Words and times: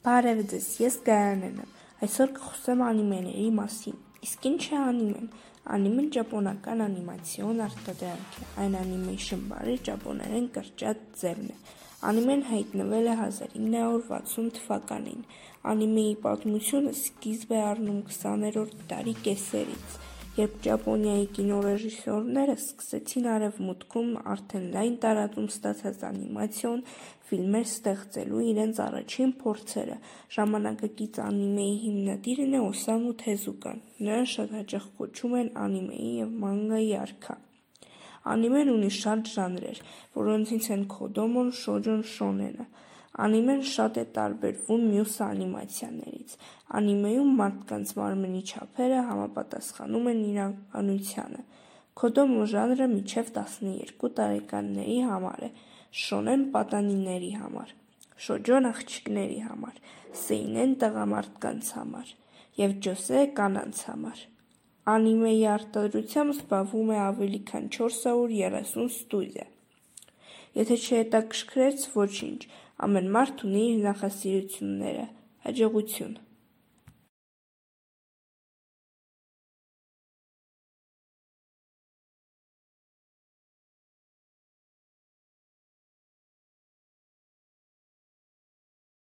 Բարև 0.00 0.38
ձեզ, 0.48 0.66
ես 0.80 0.94
Գայանեն 1.04 1.56
եմ։ 1.60 1.72
Այսօր 2.06 2.30
կխոսեմ 2.36 2.82
անիմեների 2.86 3.48
մասին։ 3.52 3.96
Իսկ 4.24 4.46
ինչ 4.50 4.62
է 4.70 4.78
անիմեն։ 4.80 5.26
Անիմեն 5.74 6.06
ճապոնական 6.14 6.84
անիմացիոն 6.86 7.60
արտադրանք 7.66 8.38
է։ 8.40 8.46
Այն 8.64 8.78
անիմեյշն 8.80 9.42
բառի 9.50 9.74
ճապոներեն 9.90 10.46
կրճատ 10.54 11.02
ձևն 11.20 11.52
է։ 11.52 11.58
Անիմեն 12.10 12.44
հայտնվել 12.48 13.10
է 13.12 13.18
1960 13.26 14.48
թվականին։ 14.56 15.26
Անիմեի 15.74 16.14
պատմությունը 16.24 16.94
սկիզբ 16.96 17.52
է 17.52 17.60
առնում 17.66 18.00
20-րդ 18.08 18.80
դարի 18.94 19.16
կեսերից 19.28 20.00
երբ 20.38 20.52
Ճապոնիայի 20.62 21.24
կինոռեժիսորները 21.34 22.52
սկսեցին 22.54 23.24
Արևմուտքում 23.32 24.10
արդեն 24.34 24.66
լայն 24.76 24.92
տարածում 25.02 25.48
ստացած 25.50 26.04
անիմացիոն 26.06 26.84
ֆիլմեր 27.30 27.66
ստեղծելու 27.66 28.42
իրենց 28.50 28.78
առաջին 28.84 29.32
փորձերը, 29.40 29.96
ժամանակակից 30.36 31.18
անիմեի 31.24 31.74
հիմնադիրն 31.82 32.54
է 32.54 32.62
Օսամու 32.68 33.14
Թեզուկան, 33.24 33.82
նրան 34.06 34.30
շատ 34.34 34.54
հաճախ 34.58 34.86
կոչում 35.00 35.34
են 35.40 35.50
անիմեի 35.66 36.12
և 36.20 36.32
մանգայի 36.44 36.92
արքա։ 37.00 37.36
Անիմեն 38.30 38.70
ունի 38.70 38.92
շատ 39.00 39.32
ժանրեր, 39.34 39.82
որոնցից 40.20 40.70
են 40.76 40.86
քոդոմոն, 40.94 41.52
շոջոն, 41.64 42.02
շոնենը։ 42.14 42.66
Անիմեն 43.18 43.62
շատ 43.66 43.96
է 44.00 44.04
տարբերվում 44.16 44.82
մյուս 44.90 45.14
անիմացիաներից։ 45.26 46.34
Անիմեում 46.78 47.32
մարդկանց 47.40 47.94
մարմնի 47.98 48.42
չափերը 48.50 49.00
համապատասխանում 49.08 50.06
են 50.12 50.20
իրականությանը։ 50.30 51.42
Քոդոմո 52.00 52.44
ժանրը 52.54 52.86
մինչև 52.94 53.32
12 53.40 54.10
տարեկանների 54.20 54.98
համար 55.10 55.44
է, 55.48 55.50
շոնեն 56.04 56.44
պատանիների 56.54 57.32
համար, 57.40 57.74
շոջոն 58.30 58.70
աղջիկների 58.70 59.40
համար, 59.50 59.80
սեյնեն 60.22 60.74
տղամարդկանց 60.84 61.70
համար 61.80 62.12
և 62.60 62.76
ջոսե 62.86 63.24
կանանց 63.40 63.82
համար։ 63.90 64.22
Անիմեի 64.94 65.42
արտադրությամբ 65.54 66.34
զբաղվում 66.36 66.92
է 66.94 67.00
ավելի 67.10 67.40
քան 67.50 67.66
430 67.76 68.86
ստուդիա։ 68.86 69.46
Եթե 70.58 70.76
չհետաքրքրեց, 70.80 71.84
ոչինչ, 71.94 72.40
ամեն 72.86 73.12
մարդ 73.14 73.44
ունի 73.46 73.62
իր 73.70 73.78
նախասիրությունները։ 73.84 75.06
Հաջողություն։ 75.46 76.16